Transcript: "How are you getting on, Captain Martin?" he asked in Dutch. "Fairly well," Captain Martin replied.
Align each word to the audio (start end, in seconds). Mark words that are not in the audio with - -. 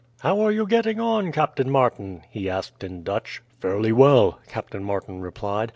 "How 0.21 0.39
are 0.39 0.51
you 0.51 0.65
getting 0.65 0.99
on, 0.99 1.31
Captain 1.31 1.69
Martin?" 1.69 2.23
he 2.27 2.49
asked 2.49 2.83
in 2.83 3.03
Dutch. 3.03 3.43
"Fairly 3.59 3.91
well," 3.91 4.39
Captain 4.47 4.83
Martin 4.83 5.21
replied. 5.21 5.69